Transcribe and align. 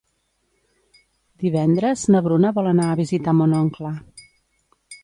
Divendres 1.43 2.07
na 2.17 2.23
Bruna 2.29 2.53
vol 2.59 2.71
anar 2.73 2.89
a 2.95 2.99
visitar 3.05 3.39
mon 3.43 3.57
oncle. 3.61 3.95